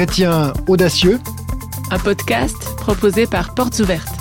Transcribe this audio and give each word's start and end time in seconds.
Chrétien 0.00 0.54
audacieux, 0.66 1.18
un 1.90 1.98
podcast 1.98 2.56
proposé 2.76 3.26
par 3.26 3.54
Portes 3.54 3.80
Ouvertes. 3.80 4.16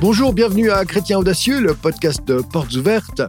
Bonjour, 0.00 0.32
bienvenue 0.32 0.68
à 0.68 0.84
Chrétien 0.84 1.16
audacieux, 1.16 1.60
le 1.60 1.74
podcast 1.74 2.24
de 2.24 2.42
Portes 2.42 2.74
Ouvertes. 2.74 3.22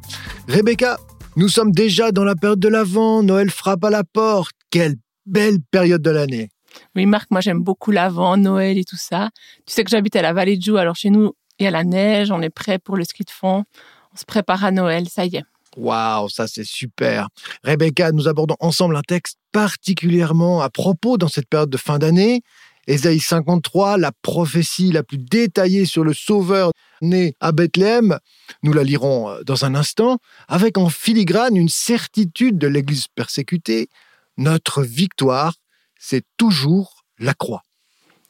Rebecca, 0.47 0.97
nous 1.35 1.49
sommes 1.49 1.71
déjà 1.71 2.11
dans 2.11 2.23
la 2.23 2.33
période 2.33 2.59
de 2.59 2.67
l'Avent, 2.67 3.21
Noël 3.21 3.51
frappe 3.51 3.83
à 3.83 3.91
la 3.91 4.03
porte. 4.03 4.55
Quelle 4.71 4.95
belle 5.27 5.59
période 5.69 6.01
de 6.01 6.09
l'année. 6.09 6.49
Oui, 6.95 7.05
Marc, 7.05 7.29
moi 7.29 7.41
j'aime 7.41 7.59
beaucoup 7.59 7.91
l'Avent, 7.91 8.35
Noël 8.35 8.79
et 8.79 8.83
tout 8.83 8.97
ça. 8.97 9.29
Tu 9.67 9.75
sais 9.75 9.83
que 9.83 9.91
j'habite 9.91 10.15
à 10.15 10.23
la 10.23 10.33
vallée 10.33 10.57
de 10.57 10.63
Joux, 10.63 10.77
alors 10.77 10.95
chez 10.95 11.11
nous, 11.11 11.33
il 11.59 11.65
y 11.65 11.67
a 11.67 11.71
la 11.71 11.83
neige, 11.83 12.31
on 12.31 12.41
est 12.41 12.49
prêt 12.49 12.79
pour 12.79 12.97
le 12.97 13.03
ski 13.03 13.23
de 13.23 13.29
fond, 13.29 13.65
on 14.15 14.17
se 14.17 14.25
prépare 14.25 14.65
à 14.65 14.71
Noël, 14.71 15.07
ça 15.07 15.25
y 15.25 15.35
est. 15.35 15.43
Waouh, 15.77 16.29
ça 16.29 16.47
c'est 16.47 16.65
super. 16.65 17.29
Rebecca, 17.63 18.11
nous 18.11 18.27
abordons 18.27 18.57
ensemble 18.59 18.95
un 18.95 19.01
texte 19.01 19.37
particulièrement 19.51 20.61
à 20.61 20.69
propos 20.69 21.17
dans 21.17 21.27
cette 21.27 21.47
période 21.47 21.69
de 21.69 21.77
fin 21.77 21.97
d'année. 21.97 22.41
Ésaïe 22.87 23.19
53, 23.19 23.97
la 23.97 24.11
prophétie 24.11 24.91
la 24.91 25.03
plus 25.03 25.19
détaillée 25.19 25.85
sur 25.85 26.03
le 26.03 26.13
Sauveur 26.13 26.71
né 27.01 27.35
à 27.39 27.51
Bethléem. 27.51 28.17
Nous 28.63 28.73
la 28.73 28.83
lirons 28.83 29.29
euh, 29.29 29.43
dans 29.43 29.65
un 29.65 29.75
instant, 29.75 30.17
avec 30.47 30.77
en 30.77 30.89
filigrane 30.89 31.55
une 31.55 31.69
certitude 31.69 32.57
de 32.57 32.67
l'Église 32.67 33.07
persécutée. 33.07 33.87
Notre 34.37 34.83
victoire, 34.83 35.53
c'est 35.99 36.25
toujours 36.37 37.05
la 37.19 37.33
croix. 37.33 37.61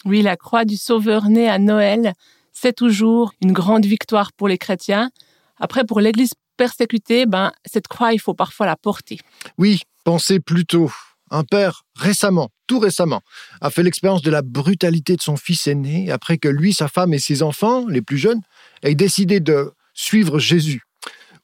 Oui, 0.04 0.22
la 0.22 0.36
croix 0.36 0.66
du 0.66 0.78
Sauveur 0.78 1.30
né 1.30 1.48
à 1.48 1.60
Noël, 1.60 2.14
c'est 2.52 2.76
toujours 2.76 3.34
une 3.42 3.54
grande 3.54 3.86
victoire 3.86 4.34
pour 4.34 4.48
les 4.48 4.58
chrétiens. 4.58 5.12
Après, 5.58 5.86
pour 5.86 6.02
l'Église 6.02 6.34
persécutée, 6.62 7.26
ben, 7.26 7.52
cette 7.66 7.88
croix, 7.88 8.14
il 8.14 8.20
faut 8.20 8.36
parfois 8.36 8.68
la 8.68 8.76
porter. 8.76 9.18
Oui, 9.58 9.82
pensez 10.04 10.40
plutôt. 10.40 10.92
Un 11.32 11.44
père, 11.44 11.86
récemment, 11.96 12.52
tout 12.68 12.78
récemment, 12.78 13.22
a 13.62 13.72
fait 13.72 13.82
l'expérience 13.82 14.22
de 14.22 14.30
la 14.30 14.44
brutalité 14.44 15.16
de 15.16 15.24
son 15.24 15.38
fils 15.38 15.66
aîné 15.66 16.12
après 16.12 16.38
que 16.38 16.48
lui, 16.48 16.72
sa 16.72 16.88
femme 16.88 17.16
et 17.16 17.20
ses 17.20 17.42
enfants, 17.42 17.88
les 17.88 18.04
plus 18.04 18.20
jeunes, 18.20 18.42
aient 18.84 18.94
décidé 18.94 19.40
de 19.40 19.72
suivre 19.96 20.38
Jésus. 20.38 20.84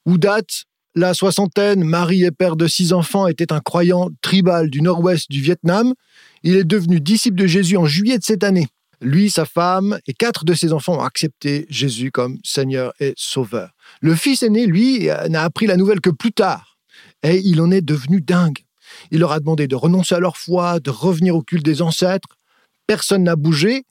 Où 0.06 0.20
date 0.20 0.66
la 0.94 1.16
soixantaine, 1.16 1.84
mari 1.84 2.24
et 2.24 2.30
père 2.30 2.56
de 2.56 2.68
six 2.68 2.94
enfants, 2.94 3.26
était 3.26 3.52
un 3.52 3.60
croyant 3.60 4.10
tribal 4.22 4.70
du 4.70 4.84
nord-ouest 4.84 5.32
du 5.32 5.42
Vietnam. 5.42 5.96
Il 6.44 6.58
est 6.58 6.64
devenu 6.64 7.02
disciple 7.02 7.38
de 7.38 7.48
Jésus 7.48 7.78
en 7.78 7.88
juillet 7.88 8.20
de 8.20 8.24
cette 8.24 8.44
année. 8.44 8.68
Lui, 9.02 9.30
sa 9.30 9.46
femme 9.46 10.00
et 10.08 10.14
quatre 10.14 10.44
de 10.44 10.54
ses 10.54 10.74
enfants 10.74 10.98
ont 10.98 11.04
accepté 11.04 11.68
Jésus 11.70 12.12
comme 12.12 12.40
Seigneur 12.44 12.94
et 13.00 13.14
Sauveur. 13.16 13.72
Le 14.02 14.16
fils 14.16 14.42
aîné, 14.42 14.66
lui, 14.66 15.08
n'a 15.30 15.44
appris 15.44 15.68
la 15.68 15.78
nouvelle 15.78 16.02
que 16.02 16.10
plus 16.10 16.32
tard. 16.32 16.78
Et 17.22 17.38
il 17.38 17.62
en 17.62 17.70
est 17.70 17.82
devenu 17.82 18.22
dingue. 18.22 18.60
Il 19.12 19.20
leur 19.20 19.32
a 19.32 19.40
demandé 19.40 19.68
de 19.68 19.76
renoncer 19.76 20.16
à 20.16 20.20
leur 20.20 20.38
foi, 20.38 20.80
de 20.80 20.90
revenir 20.90 21.36
au 21.36 21.44
culte 21.44 21.66
des 21.66 21.82
ancêtres. 21.82 22.30
Personne 22.88 23.24
n'a 23.24 23.36
bougé. 23.36 23.84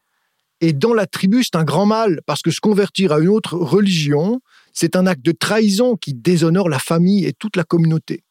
Et 0.61 0.73
dans 0.73 0.95
la 0.95 1.07
tribu, 1.07 1.45
c'est 1.45 1.57
un 1.57 1.65
grand 1.65 1.87
mal, 1.87 2.21
parce 2.27 2.43
que 2.43 2.51
se 2.51 2.61
convertir 2.61 3.13
à 3.13 3.21
une 3.21 3.29
autre 3.29 3.57
religion, 3.57 4.41
c'est 4.73 4.97
un 4.97 5.07
acte 5.07 5.25
de 5.25 5.33
trahison 5.33 5.97
qui 5.97 6.15
déshonore 6.15 6.69
la 6.69 6.79
famille 6.79 7.27
et 7.27 7.33
toute 7.33 7.57
la 7.57 7.65
communauté. 7.65 8.25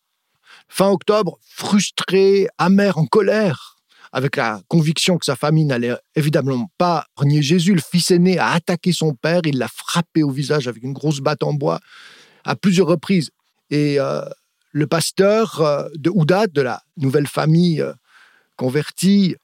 Fin 0.67 0.89
octobre, 0.89 1.37
frustré, 1.41 2.47
amer, 2.57 2.97
en 2.97 3.05
colère, 3.05 3.74
avec 4.15 4.37
la 4.37 4.61
conviction 4.69 5.17
que 5.17 5.25
sa 5.25 5.35
famille 5.35 5.65
n'allait 5.65 5.97
évidemment 6.15 6.71
pas 6.77 7.05
renier 7.17 7.41
Jésus, 7.41 7.73
le 7.73 7.81
fils 7.81 8.11
aîné 8.11 8.39
a 8.39 8.51
attaqué 8.51 8.93
son 8.93 9.13
père, 9.13 9.41
il 9.43 9.57
l'a 9.57 9.67
frappé 9.67 10.23
au 10.23 10.31
visage 10.31 10.69
avec 10.69 10.83
une 10.83 10.93
grosse 10.93 11.19
batte 11.19 11.43
en 11.43 11.53
bois 11.53 11.81
à 12.45 12.55
plusieurs 12.55 12.87
reprises. 12.87 13.31
Et 13.71 13.99
euh, 13.99 14.21
le 14.71 14.87
pasteur 14.87 15.59
euh, 15.59 15.89
de 15.95 16.09
Oudat, 16.09 16.47
de 16.47 16.61
la 16.61 16.81
nouvelle 16.95 17.27
famille 17.27 17.81
euh, 17.81 17.91
convertie, 18.55 19.35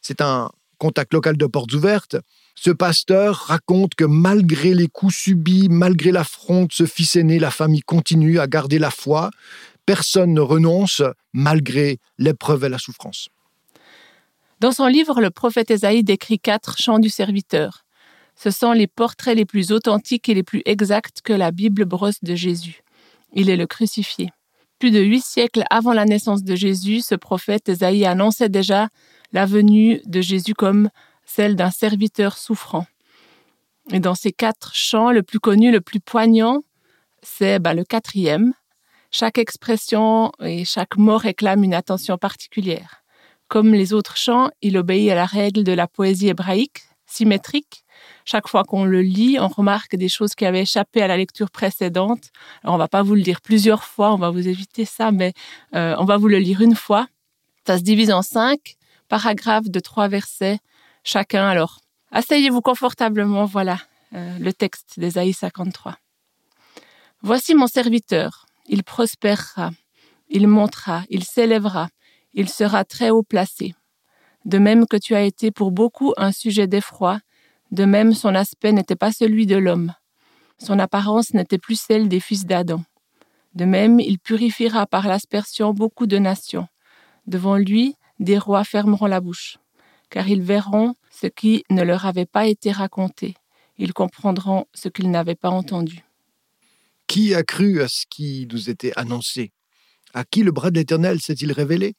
c'est 0.00 0.22
un 0.22 0.50
contact 0.78 1.12
local 1.12 1.36
de 1.36 1.44
Portes 1.44 1.74
Ouvertes. 1.74 2.16
Ce 2.54 2.70
pasteur 2.70 3.36
raconte 3.48 3.94
que 3.94 4.04
malgré 4.04 4.72
les 4.72 4.88
coups 4.88 5.14
subis, 5.14 5.68
malgré 5.68 6.12
l'affront 6.12 6.64
de 6.64 6.72
ce 6.72 6.86
fils 6.86 7.16
aîné, 7.16 7.38
la 7.38 7.50
famille 7.50 7.82
continue 7.82 8.38
à 8.38 8.46
garder 8.46 8.78
la 8.78 8.90
foi. 8.90 9.28
Personne 9.84 10.32
ne 10.32 10.40
renonce 10.40 11.02
malgré 11.34 11.98
l'épreuve 12.16 12.64
et 12.64 12.70
la 12.70 12.78
souffrance. 12.78 13.28
Dans 14.60 14.72
son 14.72 14.86
livre, 14.86 15.20
le 15.20 15.30
prophète 15.30 15.70
Ésaïe 15.70 16.04
décrit 16.04 16.38
quatre 16.38 16.78
chants 16.78 16.98
du 16.98 17.08
serviteur. 17.08 17.84
Ce 18.36 18.50
sont 18.50 18.72
les 18.72 18.86
portraits 18.86 19.36
les 19.36 19.44
plus 19.44 19.72
authentiques 19.72 20.28
et 20.28 20.34
les 20.34 20.42
plus 20.42 20.62
exacts 20.64 21.20
que 21.22 21.32
la 21.32 21.50
Bible 21.50 21.84
brosse 21.84 22.22
de 22.22 22.34
Jésus. 22.34 22.82
Il 23.32 23.50
est 23.50 23.56
le 23.56 23.66
crucifié. 23.66 24.30
Plus 24.78 24.90
de 24.90 25.00
huit 25.00 25.24
siècles 25.24 25.64
avant 25.70 25.92
la 25.92 26.04
naissance 26.04 26.42
de 26.42 26.54
Jésus, 26.54 27.00
ce 27.00 27.14
prophète 27.14 27.68
Esaïe 27.68 28.04
annonçait 28.04 28.48
déjà 28.48 28.88
la 29.32 29.46
venue 29.46 30.00
de 30.06 30.20
Jésus 30.20 30.54
comme 30.54 30.90
celle 31.24 31.56
d'un 31.56 31.70
serviteur 31.70 32.38
souffrant. 32.38 32.86
Et 33.92 34.00
dans 34.00 34.14
ces 34.14 34.32
quatre 34.32 34.74
chants, 34.74 35.10
le 35.10 35.22
plus 35.22 35.40
connu, 35.40 35.70
le 35.70 35.80
plus 35.80 36.00
poignant, 36.00 36.62
c'est 37.22 37.58
bah, 37.58 37.74
le 37.74 37.84
quatrième. 37.84 38.52
Chaque 39.10 39.38
expression 39.38 40.32
et 40.40 40.64
chaque 40.64 40.96
mot 40.96 41.18
réclame 41.18 41.64
une 41.64 41.74
attention 41.74 42.18
particulière. 42.18 43.03
Comme 43.48 43.72
les 43.72 43.92
autres 43.92 44.16
chants, 44.16 44.50
il 44.62 44.76
obéit 44.78 45.10
à 45.10 45.14
la 45.14 45.26
règle 45.26 45.64
de 45.64 45.72
la 45.72 45.86
poésie 45.86 46.28
hébraïque, 46.28 46.82
symétrique, 47.06 47.84
chaque 48.24 48.48
fois 48.48 48.64
qu'on 48.64 48.84
le 48.84 49.02
lit, 49.02 49.38
on 49.38 49.48
remarque 49.48 49.96
des 49.96 50.08
choses 50.08 50.34
qui 50.34 50.46
avaient 50.46 50.62
échappé 50.62 51.02
à 51.02 51.06
la 51.06 51.16
lecture 51.16 51.50
précédente. 51.50 52.30
Alors, 52.62 52.74
on 52.74 52.78
va 52.78 52.88
pas 52.88 53.02
vous 53.02 53.14
le 53.14 53.22
dire 53.22 53.40
plusieurs 53.40 53.84
fois, 53.84 54.12
on 54.12 54.16
va 54.16 54.30
vous 54.30 54.48
éviter 54.48 54.84
ça, 54.84 55.12
mais 55.12 55.32
euh, 55.74 55.94
on 55.98 56.04
va 56.04 56.16
vous 56.16 56.28
le 56.28 56.38
lire 56.38 56.60
une 56.60 56.74
fois. 56.74 57.06
Ça 57.66 57.78
se 57.78 57.82
divise 57.82 58.10
en 58.10 58.22
cinq 58.22 58.76
paragraphes 59.08 59.68
de 59.68 59.80
trois 59.80 60.08
versets 60.08 60.58
chacun. 61.02 61.46
Alors, 61.46 61.80
asseyez-vous 62.12 62.62
confortablement, 62.62 63.44
voilà 63.44 63.78
euh, 64.14 64.38
le 64.38 64.52
texte 64.52 64.98
d'Ésaïe 64.98 65.32
53. 65.32 65.96
Voici 67.22 67.54
mon 67.54 67.66
serviteur, 67.66 68.46
il 68.66 68.84
prospérera, 68.84 69.70
il 70.28 70.48
montera, 70.48 71.02
il 71.10 71.24
s'élèvera, 71.24 71.88
il 72.34 72.48
sera 72.48 72.84
très 72.84 73.10
haut 73.10 73.22
placé. 73.22 73.74
De 74.44 74.58
même 74.58 74.86
que 74.86 74.96
tu 74.96 75.14
as 75.14 75.22
été 75.22 75.50
pour 75.50 75.70
beaucoup 75.70 76.12
un 76.16 76.32
sujet 76.32 76.66
d'effroi, 76.66 77.20
de 77.70 77.84
même, 77.84 78.12
son 78.12 78.34
aspect 78.34 78.72
n'était 78.72 78.94
pas 78.94 79.10
celui 79.10 79.46
de 79.46 79.56
l'homme. 79.56 79.94
Son 80.58 80.78
apparence 80.78 81.34
n'était 81.34 81.58
plus 81.58 81.80
celle 81.80 82.08
des 82.08 82.20
fils 82.20 82.46
d'Adam. 82.46 82.84
De 83.54 83.64
même, 83.64 84.00
il 84.00 84.18
purifiera 84.18 84.86
par 84.86 85.08
l'aspersion 85.08 85.72
beaucoup 85.72 86.06
de 86.06 86.18
nations. 86.18 86.68
Devant 87.26 87.56
lui, 87.56 87.96
des 88.20 88.38
rois 88.38 88.64
fermeront 88.64 89.06
la 89.06 89.20
bouche, 89.20 89.58
car 90.10 90.28
ils 90.28 90.42
verront 90.42 90.94
ce 91.10 91.26
qui 91.26 91.64
ne 91.70 91.82
leur 91.82 92.06
avait 92.06 92.26
pas 92.26 92.46
été 92.46 92.70
raconté. 92.70 93.34
Ils 93.76 93.92
comprendront 93.92 94.66
ce 94.72 94.88
qu'ils 94.88 95.10
n'avaient 95.10 95.34
pas 95.34 95.50
entendu. 95.50 96.04
Qui 97.06 97.34
a 97.34 97.42
cru 97.42 97.82
à 97.82 97.88
ce 97.88 98.04
qui 98.08 98.46
nous 98.52 98.70
était 98.70 98.92
annoncé? 98.96 99.52
À 100.12 100.24
qui 100.24 100.42
le 100.42 100.52
bras 100.52 100.70
de 100.70 100.78
l'Éternel 100.78 101.20
s'est-il 101.20 101.50
révélé? 101.50 101.94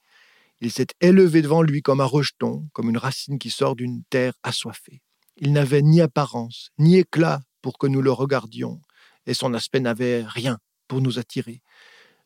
Il 0.62 0.72
s'est 0.72 0.88
élevé 1.02 1.42
devant 1.42 1.62
lui 1.62 1.82
comme 1.82 2.02
un 2.02 2.06
rejeton, 2.06 2.70
comme 2.74 2.90
une 2.90 2.98
racine 2.98 3.40
qui 3.40 3.50
sort 3.50 3.76
d'une 3.76 4.04
terre 4.10 4.34
assoiffée. 4.44 5.02
Il 5.38 5.52
n'avait 5.52 5.82
ni 5.82 6.02
apparence, 6.02 6.70
ni 6.78 6.98
éclat 6.98 7.42
pour 7.62 7.78
que 7.78 7.88
nous 7.88 8.02
le 8.02 8.12
regardions, 8.12 8.82
et 9.26 9.34
son 9.34 9.54
aspect 9.54 9.80
n'avait 9.80 10.24
rien 10.24 10.60
pour 10.88 11.02
nous 11.02 11.20
attirer. 11.20 11.62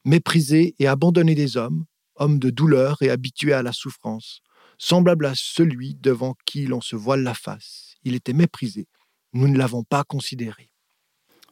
Méprisé 0.05 0.75
et 0.79 0.87
abandonné 0.87 1.33
des 1.33 1.57
hommes, 1.57 1.85
homme 2.15 2.39
de 2.39 2.49
douleur 2.49 3.01
et 3.01 3.09
habitué 3.09 3.53
à 3.53 3.63
la 3.63 3.73
souffrance, 3.73 4.41
semblable 4.77 5.25
à 5.25 5.33
celui 5.35 5.95
devant 5.95 6.35
qui 6.45 6.65
l'on 6.65 6.81
se 6.81 6.95
voile 6.95 7.23
la 7.23 7.33
face. 7.33 7.95
Il 8.03 8.15
était 8.15 8.33
méprisé. 8.33 8.87
Nous 9.33 9.47
ne 9.47 9.57
l'avons 9.57 9.83
pas 9.83 10.03
considéré. 10.03 10.69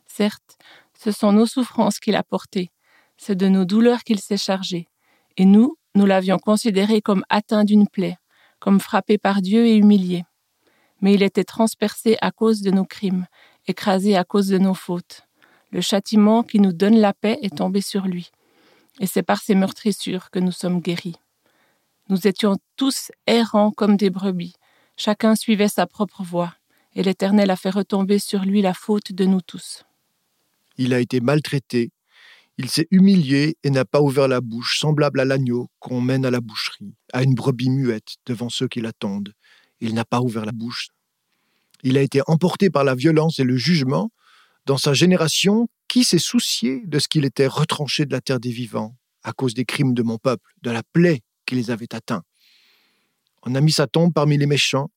Certes, 0.05 0.57
ce 0.97 1.11
sont 1.11 1.31
nos 1.31 1.45
souffrances 1.45 1.99
qu'il 1.99 2.15
a 2.15 2.23
portées, 2.23 2.71
c'est 3.17 3.35
de 3.35 3.47
nos 3.47 3.65
douleurs 3.65 4.03
qu'il 4.03 4.19
s'est 4.19 4.37
chargé, 4.37 4.87
et 5.37 5.45
nous, 5.45 5.77
nous 5.97 6.05
l'avions 6.05 6.37
considéré 6.37 7.01
comme 7.01 7.25
atteint 7.29 7.65
d'une 7.65 7.87
plaie, 7.87 8.17
comme 8.59 8.79
frappé 8.79 9.17
par 9.17 9.41
Dieu 9.41 9.65
et 9.65 9.75
humilié 9.75 10.23
mais 11.01 11.13
il 11.13 11.23
était 11.23 11.43
transpercé 11.43 12.17
à 12.21 12.31
cause 12.31 12.61
de 12.61 12.71
nos 12.71 12.85
crimes, 12.85 13.27
écrasé 13.67 14.15
à 14.15 14.23
cause 14.23 14.47
de 14.47 14.57
nos 14.57 14.73
fautes. 14.73 15.23
Le 15.71 15.81
châtiment 15.81 16.43
qui 16.43 16.59
nous 16.59 16.73
donne 16.73 16.97
la 16.97 17.13
paix 17.13 17.37
est 17.41 17.57
tombé 17.57 17.81
sur 17.81 18.05
lui, 18.05 18.31
et 18.99 19.07
c'est 19.07 19.23
par 19.23 19.41
ses 19.41 19.55
meurtrissures 19.55 20.29
que 20.31 20.39
nous 20.39 20.51
sommes 20.51 20.81
guéris. 20.81 21.15
Nous 22.09 22.27
étions 22.27 22.57
tous 22.77 23.11
errants 23.27 23.71
comme 23.71 23.97
des 23.97 24.09
brebis, 24.09 24.55
chacun 24.95 25.35
suivait 25.35 25.67
sa 25.67 25.85
propre 25.85 26.23
voie, 26.23 26.53
et 26.95 27.03
l'Éternel 27.03 27.51
a 27.51 27.55
fait 27.55 27.69
retomber 27.69 28.17
sur 28.17 28.43
lui 28.43 28.61
la 28.61 28.73
faute 28.73 29.11
de 29.11 29.25
nous 29.25 29.41
tous. 29.41 29.83
Il 30.77 30.93
a 30.93 30.99
été 30.99 31.19
maltraité, 31.19 31.91
il 32.57 32.69
s'est 32.69 32.87
humilié 32.91 33.57
et 33.63 33.69
n'a 33.69 33.85
pas 33.85 34.01
ouvert 34.01 34.27
la 34.27 34.41
bouche, 34.41 34.79
semblable 34.79 35.19
à 35.19 35.25
l'agneau 35.25 35.69
qu'on 35.79 36.01
mène 36.01 36.25
à 36.25 36.31
la 36.31 36.41
boucherie, 36.41 36.95
à 37.13 37.23
une 37.23 37.35
brebis 37.35 37.69
muette 37.69 38.15
devant 38.25 38.49
ceux 38.49 38.67
qui 38.67 38.81
l'attendent 38.81 39.33
il 39.79 39.93
n'a 39.93 40.05
pas 40.05 40.21
ouvert 40.21 40.45
la 40.45 40.51
bouche. 40.51 40.89
Il 41.83 41.97
a 41.97 42.01
été 42.01 42.21
emporté 42.27 42.69
par 42.69 42.83
la 42.83 42.95
violence 42.95 43.39
et 43.39 43.43
le 43.43 43.57
jugement. 43.57 44.11
Dans 44.65 44.77
sa 44.77 44.93
génération, 44.93 45.67
qui 45.87 46.03
s'est 46.03 46.19
soucié 46.19 46.81
de 46.85 46.99
ce 46.99 47.07
qu'il 47.07 47.25
était 47.25 47.47
retranché 47.47 48.05
de 48.05 48.11
la 48.11 48.21
terre 48.21 48.39
des 48.39 48.51
vivants 48.51 48.97
à 49.23 49.31
cause 49.33 49.53
des 49.53 49.65
crimes 49.65 49.93
de 49.93 50.03
mon 50.03 50.17
peuple, 50.17 50.51
de 50.61 50.71
la 50.71 50.83
plaie 50.83 51.21
qui 51.45 51.55
les 51.55 51.71
avait 51.71 51.93
atteints 51.93 52.23
On 53.43 53.55
a 53.55 53.61
mis 53.61 53.71
sa 53.71 53.87
tombe 53.87 54.13
parmi 54.13 54.37
les 54.37 54.45
méchants, 54.45 54.89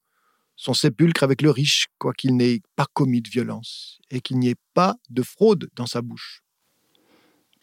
son 0.57 0.75
sépulcre 0.75 1.23
avec 1.23 1.43
le 1.43 1.51
riche, 1.51 1.87
quoiqu'il 1.99 2.37
n'ait 2.37 2.61
pas 2.77 2.87
commis 2.93 3.23
de 3.23 3.29
violence, 3.29 3.99
et 4.11 4.21
qu'il 4.21 4.39
n'y 4.39 4.49
ait 4.49 4.61
pas 4.75 4.97
de 5.09 5.23
fraude 5.23 5.69
dans 5.75 5.87
sa 5.87 6.03
bouche. 6.03 6.43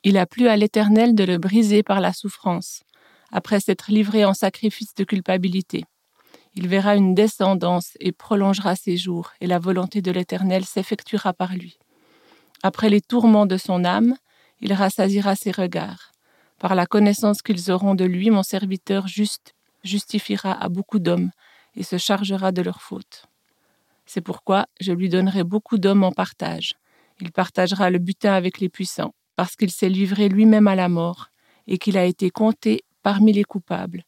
Il 0.10 0.18
a 0.18 0.26
plu 0.26 0.48
à 0.48 0.56
l'Éternel 0.56 1.16
de 1.16 1.26
le 1.26 1.38
briser 1.38 1.84
par 1.84 2.00
la 2.00 2.14
souffrance, 2.14 2.82
après 3.30 3.60
s'être 3.60 3.92
livré 3.92 4.24
en 4.24 4.34
sacrifice 4.34 4.96
de 4.96 5.04
culpabilité. 5.04 5.84
Il 6.56 6.70
verra 6.70 6.96
une 6.96 7.14
descendance 7.14 7.98
et 8.00 8.14
prolongera 8.14 8.78
ses 8.78 8.96
jours, 8.96 9.34
et 9.42 9.48
la 9.48 9.60
volonté 9.60 10.02
de 10.02 10.10
l'Éternel 10.10 10.64
s'effectuera 10.64 11.34
par 11.34 11.56
lui. 11.56 11.78
Après 12.64 12.90
les 12.90 13.02
tourments 13.02 13.46
de 13.46 13.58
son 13.58 13.84
âme, 13.84 14.16
il 14.62 14.72
rassasira 14.72 15.36
ses 15.36 15.52
regards. 15.52 16.14
Par 16.58 16.74
la 16.74 16.86
connaissance 16.86 17.42
qu'ils 17.42 17.70
auront 17.70 17.94
de 17.94 18.06
lui, 18.06 18.30
mon 18.30 18.44
serviteur 18.44 19.10
juste 19.10 19.56
justifiera 19.84 20.54
à 20.54 20.70
beaucoup 20.70 21.00
d'hommes 21.00 21.32
et 21.76 21.84
se 21.84 21.98
chargera 21.98 22.54
de 22.54 22.62
leurs 22.62 22.82
fautes. 22.82 23.26
C'est 24.06 24.22
pourquoi 24.22 24.68
je 24.80 24.94
lui 24.94 25.10
donnerai 25.10 25.44
beaucoup 25.44 25.78
d'hommes 25.78 26.06
en 26.06 26.14
partage. 26.14 26.76
Il 27.20 27.34
partagera 27.34 27.90
le 27.90 28.00
butin 28.00 28.32
avec 28.32 28.62
les 28.62 28.70
puissants, 28.70 29.14
parce 29.38 29.56
qu'il 29.56 29.72
s'est 29.72 29.88
livré 29.88 30.28
lui-même 30.28 30.68
à 30.68 30.76
la 30.76 30.90
mort, 30.90 31.30
et 31.68 31.78
qu'il 31.78 31.98
a 31.98 32.04
été 32.04 32.30
compté 32.30 32.84
parmi 33.04 33.32
les 33.32 33.44
coupables, 33.46 34.04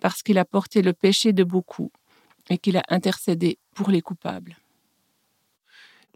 parce 0.00 0.22
qu'il 0.22 0.38
a 0.38 0.44
porté 0.44 0.82
le 0.82 0.92
péché 0.92 1.32
de 1.32 1.44
beaucoup, 1.44 1.92
et 2.48 2.58
qu'il 2.58 2.76
a 2.76 2.82
intercédé 2.88 3.58
pour 3.74 3.90
les 3.90 4.00
coupables. 4.00 4.56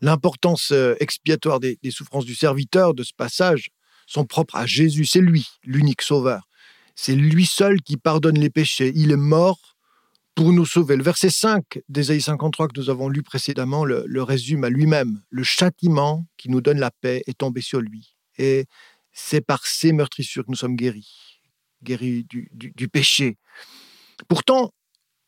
L'importance 0.00 0.70
euh, 0.72 0.94
expiatoire 0.98 1.60
des, 1.60 1.78
souffrances 1.90 2.24
du 2.24 2.34
serviteur 2.34 2.94
de 2.94 3.02
ce 3.02 3.12
passage 3.14 3.68
sont 4.06 4.24
propres 4.24 4.56
à 4.56 4.66
Jésus. 4.66 5.04
C'est 5.04 5.20
lui, 5.20 5.46
l'unique 5.62 6.02
sauveur. 6.02 6.48
C'est 6.96 7.14
lui 7.14 7.46
seul 7.46 7.80
qui 7.82 7.96
pardonne 7.96 8.38
les 8.38 8.50
péchés. 8.50 8.92
Il 8.94 9.12
est 9.12 9.16
mort 9.16 9.76
pour 10.34 10.52
nous 10.52 10.66
sauver. 10.66 10.96
Le 10.96 11.02
verset 11.02 11.30
5 11.30 11.80
d'Ésaïe 11.88 12.20
53 12.20 12.68
que 12.68 12.80
nous 12.80 12.90
avons 12.90 13.08
lu 13.08 13.22
précédemment 13.22 13.84
le, 13.84 14.22
résume 14.22 14.64
à 14.64 14.70
lui-même. 14.70 15.22
Le 15.30 15.44
châtiment 15.44 16.26
qui 16.36 16.50
nous 16.50 16.60
donne 16.60 16.80
la 16.80 16.90
paix 16.90 17.22
est 17.26 17.38
tombé 17.38 17.60
sur 17.60 17.80
lui. 17.80 18.13
Et 18.38 18.66
c'est 19.12 19.40
par 19.40 19.66
ses 19.66 19.92
meurtrissures 19.92 20.44
que 20.44 20.50
nous 20.50 20.56
sommes 20.56 20.76
guéris, 20.76 21.40
guéris 21.82 22.24
du, 22.24 22.50
du, 22.52 22.88
péché. 22.88 23.38
Pourtant, 24.28 24.72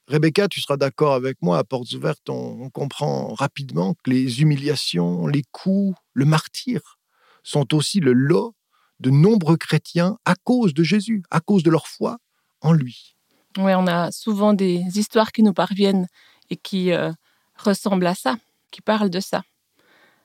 Rebecca, 0.08 0.48
tu 0.48 0.60
seras 0.60 0.76
d'accord 0.76 1.14
avec 1.14 1.36
moi, 1.40 1.58
à 1.58 1.64
portes 1.64 1.92
ouvertes, 1.92 2.28
on, 2.28 2.62
on, 2.62 2.70
comprend 2.70 3.34
rapidement 3.34 3.94
que 4.02 4.10
les 4.10 4.40
humiliations, 4.40 5.26
les 5.26 5.42
coups, 5.52 5.96
le 6.12 6.24
martyr 6.24 6.98
sont 7.42 7.74
aussi 7.74 8.00
le 8.00 8.12
lot 8.12 8.54
de 9.00 9.10
nombreux 9.10 9.56
chrétiens 9.56 10.18
à 10.24 10.34
cause 10.34 10.74
de 10.74 10.82
Jésus, 10.82 11.22
à 11.30 11.40
cause 11.40 11.62
de 11.62 11.70
leur 11.70 11.86
foi 11.86 12.18
en 12.60 12.72
lui. 12.72 13.16
Oui, 13.58 13.72
on 13.74 13.86
a 13.86 14.10
souvent 14.12 14.52
des 14.52 14.98
histoires 14.98 15.32
qui 15.32 15.42
nous 15.42 15.54
parviennent 15.54 16.08
et 16.50 16.56
qui 16.56 16.92
euh, 16.92 17.12
ressemblent 17.56 18.06
à 18.06 18.14
ça, 18.14 18.36
qui 18.70 18.82
parlent 18.82 19.10
de 19.10 19.20
ça. 19.20 19.42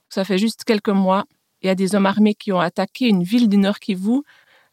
Ça 0.09 0.25
fait 0.25 0.37
juste 0.37 0.63
quelques 0.65 0.89
mois, 0.89 1.25
il 1.61 1.67
y 1.67 1.69
a 1.69 1.75
des 1.75 1.95
hommes 1.95 2.05
armés 2.05 2.35
qui 2.35 2.51
ont 2.51 2.59
attaqué 2.59 3.07
une 3.07 3.23
ville 3.23 3.49
du 3.49 3.57
Nord 3.57 3.79
Kivu, 3.79 4.21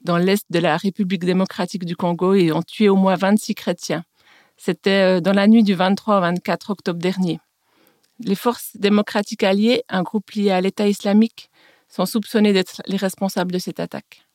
dans 0.01 0.17
l'est 0.17 0.45
de 0.51 0.59
la 0.59 0.77
République 0.77 1.25
démocratique 1.25 1.85
du 1.85 1.97
Congo, 1.97 2.35
et 2.35 2.53
ont 2.53 2.63
tué 2.63 2.89
au 2.89 2.97
moins 2.97 3.17
26 3.17 3.55
chrétiens. 3.55 4.05
C'était 4.57 5.19
euh, 5.19 5.21
dans 5.21 5.33
la 5.33 5.47
nuit 5.47 5.63
du 5.63 5.75
23 5.75 6.19
au 6.19 6.21
24 6.21 6.71
octobre 6.71 6.99
dernier. 6.99 7.41
Les 8.21 8.35
forces 8.35 8.77
démocratiques 8.77 9.45
alliées, 9.45 9.83
un 9.89 10.03
groupe 10.03 10.31
lié 10.33 10.51
à 10.51 10.61
l'État 10.61 10.89
islamique, 10.89 11.51
sont 11.89 12.07
soupçonnés 12.07 12.53
d'être 12.53 12.83
les 12.87 12.97
responsables 12.97 13.53
de 13.53 13.59
cette 13.59 13.81
attaque. 13.81 14.27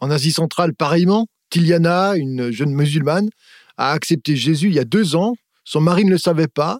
En 0.00 0.10
Asie 0.10 0.32
centrale, 0.32 0.74
pareillement, 0.74 1.26
Tiliana, 1.50 2.16
une 2.16 2.50
jeune 2.50 2.74
musulmane, 2.74 3.30
a 3.76 3.92
accepté 3.92 4.36
Jésus 4.36 4.68
il 4.68 4.74
y 4.74 4.78
a 4.78 4.84
deux 4.84 5.16
ans. 5.16 5.34
Son 5.64 5.80
mari 5.80 6.04
ne 6.04 6.10
le 6.10 6.18
savait 6.18 6.48
pas. 6.48 6.78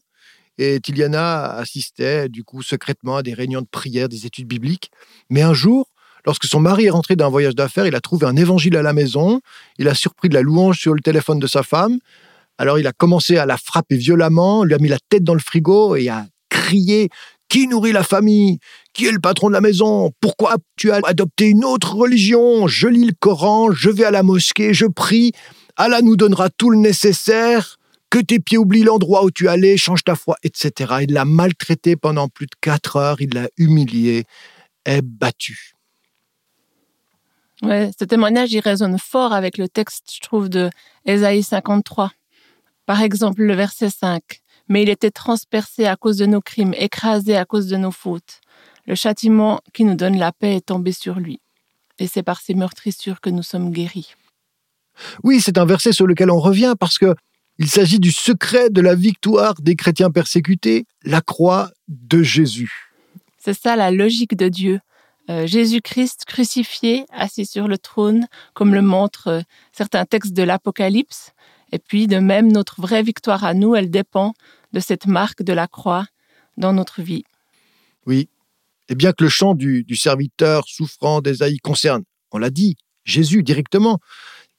Et 0.58 0.80
Tiliana 0.80 1.54
assistait 1.54 2.28
du 2.28 2.44
coup 2.44 2.62
secrètement 2.62 3.16
à 3.16 3.22
des 3.22 3.34
réunions 3.34 3.60
de 3.60 3.66
prière, 3.70 4.08
des 4.08 4.26
études 4.26 4.46
bibliques. 4.46 4.90
Mais 5.30 5.42
un 5.42 5.54
jour, 5.54 5.88
lorsque 6.24 6.44
son 6.44 6.60
mari 6.60 6.86
est 6.86 6.90
rentré 6.90 7.16
d'un 7.16 7.28
voyage 7.28 7.54
d'affaires, 7.54 7.86
il 7.86 7.94
a 7.94 8.00
trouvé 8.00 8.26
un 8.26 8.36
évangile 8.36 8.76
à 8.76 8.82
la 8.82 8.92
maison. 8.92 9.40
Il 9.78 9.88
a 9.88 9.94
surpris 9.94 10.28
de 10.28 10.34
la 10.34 10.42
louange 10.42 10.78
sur 10.78 10.94
le 10.94 11.00
téléphone 11.00 11.38
de 11.38 11.46
sa 11.46 11.62
femme. 11.62 11.98
Alors 12.56 12.78
il 12.78 12.86
a 12.86 12.92
commencé 12.92 13.36
à 13.36 13.46
la 13.46 13.56
frapper 13.56 13.96
violemment, 13.96 14.62
lui 14.62 14.74
a 14.74 14.78
mis 14.78 14.88
la 14.88 14.98
tête 15.08 15.24
dans 15.24 15.34
le 15.34 15.40
frigo 15.40 15.96
et 15.96 16.08
a 16.08 16.26
crié 16.48 17.10
qui 17.48 17.68
nourrit 17.68 17.92
la 17.92 18.02
famille? 18.02 18.58
Qui 18.92 19.06
est 19.06 19.12
le 19.12 19.20
patron 19.20 19.48
de 19.48 19.52
la 19.52 19.60
maison? 19.60 20.10
Pourquoi 20.20 20.56
tu 20.76 20.90
as 20.90 21.00
adopté 21.04 21.48
une 21.48 21.64
autre 21.64 21.94
religion? 21.94 22.66
Je 22.66 22.88
lis 22.88 23.06
le 23.06 23.12
Coran, 23.18 23.70
je 23.72 23.90
vais 23.90 24.04
à 24.04 24.10
la 24.10 24.22
mosquée, 24.22 24.74
je 24.74 24.86
prie. 24.86 25.32
Allah 25.76 26.02
nous 26.02 26.16
donnera 26.16 26.50
tout 26.50 26.70
le 26.70 26.78
nécessaire. 26.78 27.76
Que 28.14 28.20
tes 28.20 28.38
pieds 28.38 28.58
oublient 28.58 28.84
l'endroit 28.84 29.24
où 29.24 29.32
tu 29.32 29.48
allais, 29.48 29.76
change 29.76 30.04
ta 30.04 30.14
foi, 30.14 30.36
etc. 30.44 30.98
Il 31.02 31.14
l'a 31.14 31.24
maltraité 31.24 31.96
pendant 31.96 32.28
plus 32.28 32.46
de 32.46 32.54
quatre 32.60 32.94
heures, 32.94 33.20
il 33.20 33.34
l'a 33.34 33.48
humilié 33.56 34.22
et 34.86 35.02
battu. 35.02 35.72
Ouais, 37.62 37.90
ce 37.98 38.04
témoignage, 38.04 38.52
il 38.52 38.60
résonne 38.60 39.00
fort 39.00 39.32
avec 39.32 39.58
le 39.58 39.68
texte, 39.68 40.12
je 40.14 40.20
trouve, 40.20 40.48
de 40.48 40.70
Ésaïe 41.04 41.42
53. 41.42 42.12
Par 42.86 43.02
exemple, 43.02 43.42
le 43.42 43.54
verset 43.54 43.90
5 43.90 44.22
mais 44.68 44.82
il 44.82 44.88
était 44.88 45.10
transpercé 45.10 45.86
à 45.86 45.96
cause 45.96 46.16
de 46.16 46.26
nos 46.26 46.40
crimes, 46.40 46.72
écrasé 46.78 47.36
à 47.36 47.44
cause 47.44 47.66
de 47.66 47.76
nos 47.76 47.90
fautes. 47.90 48.40
Le 48.86 48.94
châtiment 48.94 49.60
qui 49.72 49.84
nous 49.84 49.96
donne 49.96 50.18
la 50.18 50.30
paix 50.30 50.54
est 50.54 50.66
tombé 50.66 50.92
sur 50.92 51.18
lui. 51.18 51.40
Et 51.98 52.06
c'est 52.06 52.22
par 52.22 52.40
ces 52.40 52.54
meurtrissures 52.54 53.20
que 53.20 53.28
nous 53.28 53.42
sommes 53.42 53.72
guéris. 53.72 54.14
Oui, 55.24 55.40
c'est 55.40 55.58
un 55.58 55.64
verset 55.64 55.92
sur 55.92 56.06
lequel 56.06 56.30
on 56.30 56.38
revient 56.38 56.74
parce 56.78 56.98
que 56.98 57.14
il 57.58 57.68
s'agit 57.68 58.00
du 58.00 58.10
secret 58.10 58.70
de 58.70 58.80
la 58.80 58.94
victoire 58.94 59.54
des 59.60 59.76
chrétiens 59.76 60.10
persécutés, 60.10 60.86
la 61.04 61.20
croix 61.20 61.70
de 61.88 62.22
Jésus. 62.22 62.90
C'est 63.38 63.54
ça 63.54 63.76
la 63.76 63.90
logique 63.90 64.36
de 64.36 64.48
Dieu. 64.48 64.80
Euh, 65.30 65.46
Jésus-Christ 65.46 66.24
crucifié, 66.26 67.06
assis 67.10 67.46
sur 67.46 67.68
le 67.68 67.78
trône, 67.78 68.26
comme 68.52 68.74
le 68.74 68.82
montrent 68.82 69.28
euh, 69.28 69.40
certains 69.72 70.04
textes 70.04 70.34
de 70.34 70.42
l'Apocalypse, 70.42 71.32
et 71.74 71.80
puis, 71.80 72.06
de 72.06 72.18
même, 72.18 72.52
notre 72.52 72.80
vraie 72.80 73.02
victoire 73.02 73.42
à 73.42 73.52
nous, 73.52 73.74
elle 73.74 73.90
dépend 73.90 74.32
de 74.72 74.78
cette 74.78 75.06
marque 75.06 75.42
de 75.42 75.52
la 75.52 75.66
croix 75.66 76.06
dans 76.56 76.72
notre 76.72 77.02
vie. 77.02 77.24
Oui. 78.06 78.28
Et 78.88 78.94
bien 78.94 79.12
que 79.12 79.24
le 79.24 79.28
chant 79.28 79.54
du, 79.54 79.84
serviteur 79.96 80.68
souffrant 80.68 81.20
d'Ésaïe 81.20 81.58
concerne, 81.58 82.04
on 82.30 82.38
l'a 82.38 82.50
dit, 82.50 82.76
Jésus 83.04 83.42
directement, 83.42 83.98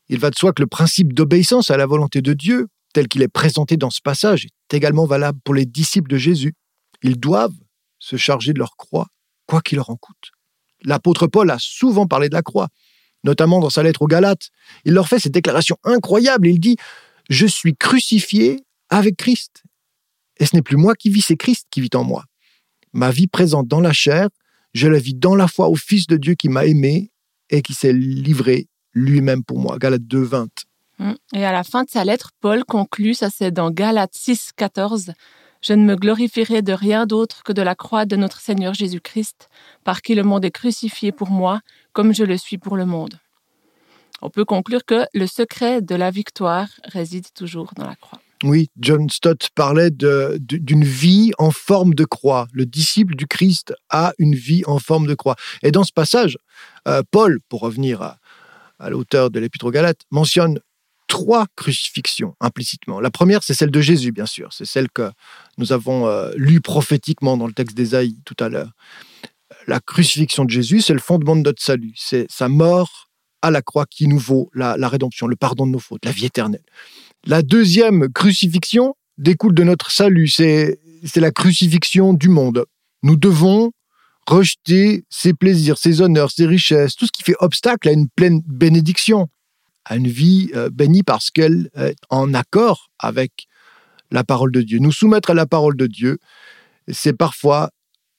il 0.09 0.19
va 0.19 0.29
de 0.29 0.35
soi 0.35 0.51
que 0.51 0.61
le 0.61 0.67
principe 0.67 1.13
d'obéissance 1.13 1.71
à 1.71 1.77
la 1.77 1.85
volonté 1.85 2.21
de 2.21 2.33
Dieu, 2.33 2.67
tel 2.95 3.09
qu'il 3.09 3.21
est 3.23 3.27
présenté 3.27 3.75
dans 3.75 3.89
ce 3.89 3.99
passage, 4.01 4.45
est 4.45 4.73
également 4.73 5.05
valable 5.05 5.37
pour 5.43 5.53
les 5.53 5.65
disciples 5.65 6.09
de 6.09 6.15
Jésus. 6.15 6.53
Ils 7.03 7.19
doivent 7.19 7.59
se 7.99 8.15
charger 8.15 8.53
de 8.53 8.59
leur 8.59 8.77
croix, 8.77 9.07
quoi 9.47 9.59
qu'il 9.59 9.75
leur 9.75 9.89
en 9.89 9.97
coûte. 9.97 10.31
L'apôtre 10.81 11.27
Paul 11.27 11.51
a 11.51 11.57
souvent 11.59 12.07
parlé 12.07 12.29
de 12.29 12.33
la 12.33 12.41
croix, 12.41 12.69
notamment 13.25 13.59
dans 13.59 13.69
sa 13.69 13.83
lettre 13.83 14.01
aux 14.01 14.07
Galates. 14.07 14.47
Il 14.85 14.93
leur 14.93 15.09
fait 15.09 15.19
cette 15.19 15.33
déclaration 15.33 15.75
incroyable. 15.83 16.47
Il 16.47 16.57
dit 16.57 16.77
je 17.29 17.45
suis 17.45 17.75
crucifié 17.75 18.61
avec 18.87 19.17
Christ. 19.17 19.63
Et 20.37 20.45
ce 20.45 20.55
n'est 20.55 20.61
plus 20.61 20.77
moi 20.77 20.95
qui 20.95 21.09
vis, 21.09 21.21
c'est 21.21 21.35
Christ 21.35 21.67
qui 21.69 21.81
vit 21.81 21.89
en 21.95 22.05
moi. 22.05 22.23
Ma 22.93 23.11
vie 23.11 23.27
présente 23.27 23.67
dans 23.67 23.81
la 23.81 23.91
chair, 23.91 24.29
je 24.73 24.87
la 24.87 24.99
vis 24.99 25.15
dans 25.15 25.35
la 25.35 25.49
foi 25.49 25.67
au 25.67 25.75
Fils 25.75 26.07
de 26.07 26.15
Dieu 26.15 26.35
qui 26.35 26.47
m'a 26.47 26.65
aimé 26.65 27.11
et 27.49 27.61
qui 27.61 27.73
s'est 27.73 27.91
livré 27.91 28.69
lui-même 28.93 29.43
pour 29.43 29.59
moi. 29.59 29.77
Galates 29.79 30.07
2, 30.07 30.21
20. 30.21 30.47
Hum. 30.99 31.15
Et 31.33 31.45
à 31.45 31.51
la 31.51 31.63
fin 31.63 31.83
de 31.83 31.89
sa 31.89 32.05
lettre, 32.05 32.31
Paul 32.39 32.63
conclut, 32.63 33.13
ça 33.13 33.29
c'est 33.29 33.51
dans 33.51 33.71
Galates 33.71 34.15
6, 34.15 34.51
14, 34.55 35.11
Je 35.61 35.73
ne 35.73 35.83
me 35.83 35.95
glorifierai 35.95 36.61
de 36.61 36.73
rien 36.73 37.05
d'autre 37.05 37.43
que 37.43 37.53
de 37.53 37.61
la 37.61 37.75
croix 37.75 38.05
de 38.05 38.15
notre 38.15 38.39
Seigneur 38.39 38.73
Jésus-Christ, 38.73 39.49
par 39.83 40.01
qui 40.01 40.15
le 40.15 40.23
monde 40.23 40.45
est 40.45 40.51
crucifié 40.51 41.11
pour 41.11 41.29
moi, 41.29 41.59
comme 41.91 42.13
je 42.13 42.23
le 42.23 42.37
suis 42.37 42.57
pour 42.57 42.77
le 42.77 42.85
monde 42.85 43.19
on 44.21 44.29
peut 44.29 44.45
conclure 44.45 44.85
que 44.85 45.05
le 45.13 45.27
secret 45.27 45.81
de 45.81 45.95
la 45.95 46.11
victoire 46.11 46.67
réside 46.85 47.27
toujours 47.33 47.71
dans 47.75 47.85
la 47.85 47.95
croix. 47.95 48.19
Oui, 48.43 48.69
John 48.79 49.09
Stott 49.09 49.49
parlait 49.55 49.91
d'une 49.91 50.83
vie 50.83 51.31
en 51.37 51.51
forme 51.51 51.93
de 51.93 52.05
croix. 52.05 52.47
Le 52.51 52.65
disciple 52.65 53.15
du 53.15 53.27
Christ 53.27 53.73
a 53.89 54.13
une 54.19 54.35
vie 54.35 54.63
en 54.65 54.79
forme 54.79 55.07
de 55.07 55.15
croix. 55.15 55.35
Et 55.63 55.71
dans 55.71 55.83
ce 55.83 55.93
passage, 55.93 56.37
euh, 56.87 57.01
Paul, 57.11 57.39
pour 57.49 57.61
revenir 57.61 58.01
à, 58.01 58.17
l'auteur 58.89 59.31
de 59.31 59.39
l'Épître 59.39 59.65
aux 59.65 59.71
Galates, 59.71 60.01
mentionne 60.11 60.59
trois 61.07 61.45
crucifixions 61.55 62.35
implicitement. 62.39 62.99
La 62.99 63.11
première, 63.11 63.43
c'est 63.43 63.53
celle 63.53 63.71
de 63.71 63.81
Jésus, 63.81 64.11
bien 64.11 64.25
sûr. 64.25 64.51
C'est 64.53 64.65
celle 64.65 64.89
que 64.89 65.11
nous 65.57 65.71
avons 65.71 66.07
euh, 66.07 66.31
lue 66.35 66.61
prophétiquement 66.61 67.37
dans 67.37 67.47
le 67.47 67.53
texte 67.53 67.75
d'Ésaïe 67.75 68.17
tout 68.25 68.35
à 68.39 68.49
l'heure. 68.49 68.71
La 69.67 69.79
crucifixion 69.79 70.45
de 70.45 70.49
Jésus, 70.49 70.81
c'est 70.81 70.93
le 70.93 70.99
fondement 70.99 71.35
de 71.35 71.41
notre 71.41 71.61
salut. 71.61 71.93
C'est 71.95 72.25
sa 72.29 72.49
mort 72.49 73.09
à 73.41 73.51
la 73.51 73.61
croix 73.61 73.85
qui 73.85 74.07
nous 74.07 74.17
vaut 74.17 74.49
la, 74.53 74.75
rédemption, 74.87 75.27
le 75.27 75.35
pardon 75.35 75.67
de 75.67 75.71
nos 75.71 75.79
fautes, 75.79 76.03
la 76.03 76.11
vie 76.11 76.25
éternelle. 76.25 76.63
La 77.25 77.41
deuxième 77.41 78.11
crucifixion 78.11 78.95
découle 79.17 79.53
de 79.53 79.63
notre 79.63 79.91
salut, 79.91 80.27
c'est 80.27 80.79
la 81.15 81.31
crucifixion 81.31 82.13
du 82.13 82.29
monde. 82.29 82.65
Nous 83.03 83.15
devons 83.15 83.71
rejeter 84.27 85.05
ses 85.09 85.33
plaisirs, 85.33 85.77
ses 85.77 86.01
honneurs, 86.01 86.31
ses 86.31 86.47
richesses, 86.47 86.95
tout 86.95 87.05
ce 87.05 87.11
qui 87.11 87.23
fait 87.23 87.35
obstacle 87.39 87.87
à 87.87 87.91
une 87.91 88.09
pleine 88.09 88.41
bénédiction. 88.47 89.27
À 89.85 89.95
une 89.95 90.07
vie 90.07 90.49
euh, 90.55 90.69
bénie 90.69 91.03
parce 91.03 91.31
qu'elle 91.31 91.69
est 91.75 91.95
en 92.09 92.33
accord 92.33 92.89
avec 92.99 93.47
la 94.11 94.23
parole 94.23 94.51
de 94.51 94.61
Dieu. 94.61 94.79
Nous 94.79 94.91
soumettre 94.91 95.31
à 95.31 95.33
la 95.33 95.45
parole 95.45 95.77
de 95.77 95.87
Dieu, 95.87 96.17
c'est 96.91 97.13
parfois 97.13 97.71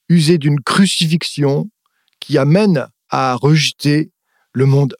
user 0.09 0.37
d'une 0.37 0.61
crucifixion 0.61 1.69
qui 2.19 2.37
amène 2.37 2.87
à 3.09 3.35
rejeter 3.35 4.11
le 4.53 4.65
monde. 4.65 4.95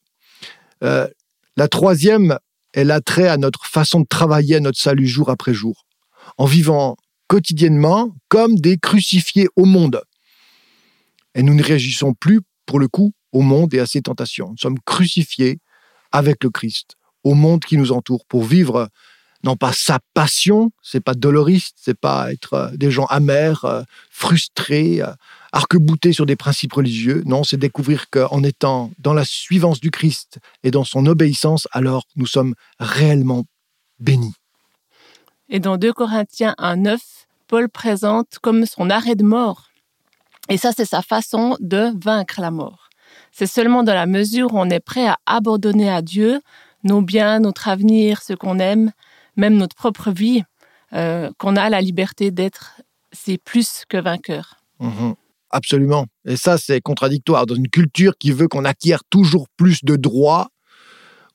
Euh, 0.83 1.07
la 1.55 1.67
troisième, 1.67 2.37
elle 2.73 2.91
a 2.91 3.01
trait 3.01 3.27
à 3.27 3.37
notre 3.37 3.65
façon 3.65 4.01
de 4.01 4.05
travailler 4.07 4.55
à 4.55 4.59
notre 4.59 4.79
salut 4.79 5.07
jour 5.07 5.29
après 5.29 5.53
jour, 5.53 5.85
en 6.37 6.45
vivant 6.45 6.95
quotidiennement 7.27 8.15
comme 8.29 8.55
des 8.55 8.77
crucifiés 8.77 9.47
au 9.55 9.65
monde. 9.65 10.01
Et 11.35 11.43
nous 11.43 11.53
ne 11.53 11.63
réagissons 11.63 12.13
plus, 12.13 12.41
pour 12.65 12.79
le 12.79 12.87
coup, 12.87 13.13
au 13.31 13.41
monde 13.41 13.73
et 13.73 13.79
à 13.79 13.85
ses 13.85 14.01
tentations. 14.01 14.51
Nous 14.51 14.57
sommes 14.57 14.79
crucifiés 14.85 15.59
avec 16.11 16.43
le 16.43 16.49
Christ, 16.49 16.95
au 17.23 17.33
monde 17.33 17.63
qui 17.63 17.77
nous 17.77 17.91
entoure, 17.91 18.25
pour 18.25 18.43
vivre 18.43 18.89
non 19.43 19.55
pas 19.55 19.71
sa 19.71 19.99
passion, 20.13 20.71
c'est 20.81 20.99
pas 20.99 21.13
doloriste, 21.13 21.77
c'est 21.79 21.97
pas 21.97 22.31
être 22.31 22.53
euh, 22.53 22.69
des 22.75 22.91
gens 22.91 23.05
amers, 23.05 23.65
euh, 23.65 23.83
frustrés, 24.09 25.01
euh, 25.01 25.13
arc-boutés 25.51 26.11
sur 26.11 26.25
des 26.25 26.35
principes 26.35 26.73
religieux. 26.73 27.23
Non, 27.25 27.43
c'est 27.43 27.57
découvrir 27.57 28.09
qu'en 28.09 28.43
étant 28.43 28.91
dans 28.99 29.13
la 29.13 29.25
suivance 29.25 29.79
du 29.79 29.91
Christ 29.91 30.39
et 30.63 30.71
dans 30.71 30.83
son 30.83 31.05
obéissance, 31.05 31.67
alors 31.71 32.03
nous 32.15 32.25
sommes 32.25 32.55
réellement 32.79 33.45
bénis. 33.99 34.33
Et 35.49 35.59
dans 35.59 35.77
2 35.77 35.93
Corinthiens 35.93 36.55
1.9, 36.57 36.97
Paul 37.47 37.69
présente 37.69 38.39
comme 38.41 38.65
son 38.65 38.89
arrêt 38.89 39.15
de 39.15 39.23
mort. 39.23 39.69
Et 40.49 40.57
ça, 40.57 40.71
c'est 40.75 40.85
sa 40.85 41.01
façon 41.01 41.57
de 41.59 41.91
vaincre 42.03 42.41
la 42.41 42.51
mort. 42.51 42.86
C'est 43.37 43.45
seulement 43.45 43.83
dans 43.83 43.93
la 43.93 44.07
mesure 44.07 44.55
où 44.55 44.57
on 44.57 44.67
est 44.71 44.79
prêt 44.79 45.05
à 45.05 45.19
abandonner 45.27 45.91
à 45.91 46.01
Dieu 46.01 46.41
nos 46.83 47.03
biens, 47.03 47.39
notre 47.39 47.67
avenir, 47.67 48.23
ce 48.23 48.33
qu'on 48.33 48.57
aime, 48.57 48.91
même 49.35 49.57
notre 49.57 49.75
propre 49.75 50.09
vie, 50.09 50.41
euh, 50.93 51.29
qu'on 51.37 51.55
a 51.55 51.69
la 51.69 51.79
liberté 51.79 52.31
d'être, 52.31 52.81
c'est 53.11 53.37
plus 53.37 53.83
que 53.87 53.97
vainqueur. 53.97 54.55
Mhm. 54.79 55.13
Absolument. 55.51 56.07
Et 56.25 56.35
ça, 56.35 56.57
c'est 56.57 56.81
contradictoire. 56.81 57.45
Dans 57.45 57.53
une 57.53 57.67
culture 57.67 58.17
qui 58.17 58.31
veut 58.31 58.47
qu'on 58.47 58.65
acquiert 58.65 59.03
toujours 59.07 59.45
plus 59.55 59.83
de 59.83 59.95
droits 59.97 60.47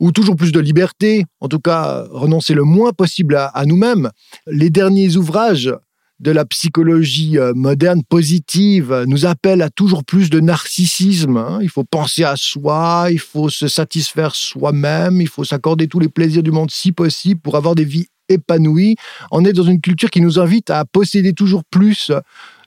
ou 0.01 0.11
toujours 0.11 0.35
plus 0.35 0.51
de 0.51 0.59
liberté, 0.59 1.25
en 1.39 1.47
tout 1.47 1.61
cas 1.61 2.09
renoncer 2.11 2.55
le 2.55 2.65
moins 2.65 2.91
possible 2.91 3.37
à, 3.37 3.47
à 3.47 3.65
nous-mêmes, 3.65 4.11
les 4.49 4.71
derniers 4.71 5.17
ouvrages 5.17 5.73
de 6.23 6.31
la 6.31 6.45
psychologie 6.45 7.37
euh, 7.37 7.53
moderne 7.55 8.03
positive 8.09 9.05
nous 9.09 9.27
appellent 9.27 9.61
à 9.61 9.71
toujours 9.71 10.05
plus 10.05 10.31
de 10.31 10.39
narcissisme. 10.39 11.37
hein. 11.37 11.59
Il 11.63 11.69
faut 11.69 11.83
penser 11.83 12.23
à 12.23 12.37
soi, 12.37 13.09
il 13.11 13.19
faut 13.19 13.51
se 13.51 13.67
satisfaire 13.67 14.35
soi-même, 14.35 15.21
il 15.21 15.29
faut 15.29 15.43
s'accorder 15.43 15.89
tous 15.89 15.99
les 15.99 16.09
plaisirs 16.09 16.45
du 16.45 16.53
monde 16.53 16.71
si 16.71 16.93
possible 16.93 17.41
pour 17.41 17.57
avoir 17.57 17.75
des 17.75 17.85
vies 17.85 18.07
épanouies. 18.29 18.95
On 19.33 19.45
est 19.45 19.53
dans 19.53 19.65
une 19.65 19.81
culture 19.81 20.11
qui 20.11 20.21
nous 20.21 20.39
invite 20.39 20.71
à 20.71 20.85
posséder 20.85 21.33
toujours 21.33 21.65
plus 21.65 22.13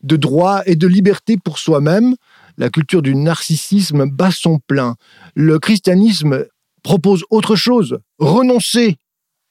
de 0.03 0.17
droits 0.17 0.61
et 0.65 0.75
de 0.75 0.85
liberté 0.87 1.37
pour 1.41 1.57
soi-même. 1.57 2.13
La 2.57 2.69
culture 2.69 3.01
du 3.01 3.15
narcissisme 3.15 4.05
bat 4.09 4.31
son 4.31 4.59
plein. 4.67 4.95
Le 5.33 5.59
christianisme 5.59 6.45
propose 6.83 7.23
autre 7.29 7.55
chose, 7.55 7.99
renoncer 8.19 8.97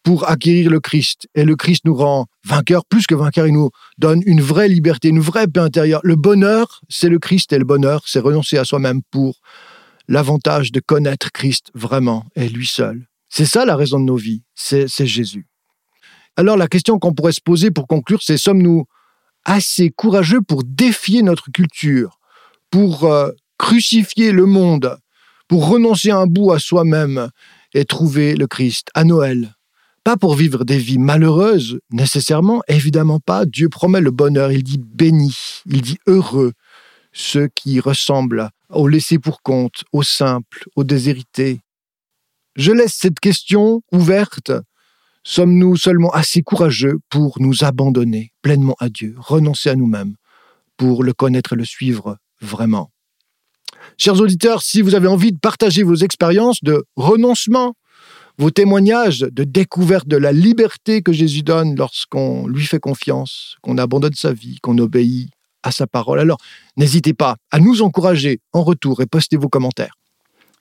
pour 0.05 0.29
acquérir 0.29 0.71
le 0.71 0.79
Christ. 0.79 1.27
Et 1.35 1.45
le 1.45 1.57
Christ 1.57 1.85
nous 1.87 1.95
rend 1.97 2.27
vainqueurs, 2.45 2.85
plus 2.85 3.07
que 3.07 3.15
vainqueurs, 3.15 3.49
il 3.49 3.55
nous 3.55 3.71
donne 3.99 4.23
une 4.27 4.41
vraie 4.41 4.69
liberté, 4.69 5.09
une 5.09 5.19
vraie 5.19 5.49
paix 5.49 5.61
intérieure. 5.61 6.01
Le 6.05 6.15
bonheur, 6.15 6.83
c'est 6.89 7.09
le 7.09 7.19
Christ, 7.19 7.53
et 7.53 7.59
le 7.59 7.65
bonheur, 7.65 8.03
c'est 8.07 8.21
renoncer 8.21 8.59
à 8.59 8.65
soi-même 8.65 9.01
pour 9.11 9.41
l'avantage 10.07 10.71
de 10.71 10.81
connaître 10.81 11.33
Christ 11.33 11.71
vraiment, 11.75 12.27
et 12.37 12.49
lui 12.49 12.67
seul. 12.67 13.09
C'est 13.29 13.47
ça 13.47 13.65
la 13.65 13.75
raison 13.75 13.99
de 13.99 14.05
nos 14.05 14.17
vies, 14.17 14.43
c'est 14.55 14.87
Jésus. 15.07 15.49
Alors 16.37 16.57
la 16.57 16.69
question 16.69 16.99
qu'on 16.99 17.15
pourrait 17.15 17.33
se 17.33 17.41
poser 17.41 17.71
pour 17.71 17.87
conclure, 17.87 18.23
c'est 18.23 18.37
sommes-nous 18.37 18.85
assez 19.45 19.91
courageux 19.91 20.41
pour 20.41 20.65
défier 20.65 21.23
notre 21.23 21.51
culture, 21.51 22.19
pour 22.71 23.05
euh, 23.05 23.31
crucifier 23.59 24.33
le 24.33 24.47
monde, 24.47 24.99
pour 25.49 25.69
renoncer 25.69 26.11
un 26.11 26.27
bout 26.27 26.53
à 26.53 26.59
soi-même 26.59 27.29
et 27.73 27.85
trouver 27.85 28.35
le 28.35 28.47
Christ 28.47 28.89
à 28.95 29.05
Noël? 29.05 29.54
Pas 30.05 30.19
pour 30.19 30.35
vivre 30.35 30.65
des 30.65 30.79
vies 30.79 30.99
malheureuses, 30.99 31.81
nécessairement, 31.91 32.63
évidemment 32.69 33.21
pas. 33.21 33.47
Dieu 33.47 33.71
promet 33.71 34.03
le 34.03 34.11
bonheur, 34.11 34.53
il 34.53 34.63
dit 34.63 34.79
béni, 34.79 35.35
il 35.67 35.81
dit 35.81 35.99
heureux, 36.07 36.53
ceux 37.13 37.49
qui 37.49 37.81
ressemblent 37.81 38.51
aux 38.69 38.87
laissés 38.87 39.19
pour 39.19 39.43
compte, 39.43 39.85
aux 39.93 40.03
simples, 40.03 40.67
aux 40.77 40.85
déshérités. 40.85 41.61
Je 42.55 42.71
laisse 42.71 42.95
cette 42.95 43.19
question 43.19 43.81
ouverte. 43.93 44.53
Sommes-nous 45.25 45.77
seulement 45.77 46.11
assez 46.11 46.43
courageux 46.43 46.99
pour 47.09 47.41
nous 47.41 47.65
abandonner 47.65 48.33
pleinement 48.43 48.77
à 48.79 48.91
Dieu, 48.91 49.15
renoncer 49.17 49.71
à 49.71 49.75
nous-mêmes, 49.75 50.17
pour 50.77 51.03
le 51.03 51.15
connaître 51.15 51.55
et 51.55 51.57
le 51.57 51.65
suivre 51.65 52.19
vraiment? 52.43 52.91
Chers 53.97 54.21
auditeurs, 54.21 54.63
si 54.63 54.83
vous 54.83 54.95
avez 54.95 55.09
envie 55.09 55.33
de 55.33 55.39
partager 55.39 55.83
vos 55.83 55.95
expériences 55.95 56.63
de 56.63 56.85
renoncement, 56.97 57.75
vos 58.39 58.51
témoignages 58.51 59.21
de 59.21 59.45
découverte 59.45 60.09
de 60.09 60.17
la 60.17 60.33
liberté 60.33 61.03
que 61.03 61.13
Jésus 61.13 61.43
donne 61.43 61.77
lorsqu'on 61.77 62.47
lui 62.47 62.65
fait 62.65 62.81
confiance, 62.81 63.57
qu'on 63.63 63.79
abandonne 63.79 64.15
sa 64.15 64.33
vie, 64.33 64.59
qu'on 64.61 64.79
obéit 64.79 65.31
à 65.63 65.71
sa 65.71 65.87
parole. 65.87 66.21
Alors, 66.21 66.39
n'hésitez 66.77 67.15
pas 67.15 67.37
à 67.51 67.59
nous 67.59 67.83
encourager 67.83 68.41
en 68.53 68.63
retour 68.63 69.01
et 69.01 69.07
postez 69.07 69.37
vos 69.37 69.49
commentaires. 69.49 69.95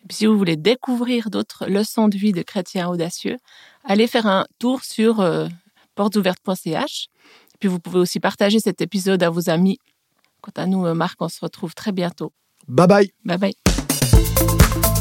Et 0.03 0.08
puis, 0.08 0.18
si 0.18 0.25
vous 0.25 0.38
voulez 0.38 0.58
découvrir 0.58 1.30
d'autres 1.30 1.65
leçons 1.68 2.08
de 2.08 2.18
vie 2.18 2.32
de 2.32 2.42
chrétiens 2.42 2.89
audacieux, 2.89 3.38
allez 3.84 4.08
faire 4.08 4.27
un 4.27 4.46
tour 4.60 4.84
sur 4.84 5.20
euh, 5.22 5.48
portesouvertes.ch. 5.96 7.08
Puis 7.60 7.70
vous 7.70 7.80
pouvez 7.80 8.00
aussi 8.00 8.20
partager 8.20 8.60
cet 8.60 8.82
épisode 8.82 9.24
à 9.24 9.30
vos 9.30 9.50
amis. 9.50 9.80
Quant 10.42 10.51
à 10.62 10.65
nous, 10.65 10.86
euh, 10.86 10.94
Marc, 10.94 11.22
on 11.22 11.30
se 11.30 11.39
retrouve 11.42 11.74
très 11.74 11.92
bientôt. 11.92 12.34
Bye 12.68 12.88
bye 12.88 13.12
Bye 13.24 13.38
bye. 13.38 14.92